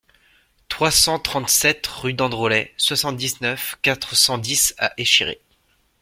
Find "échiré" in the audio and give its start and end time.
4.97-5.39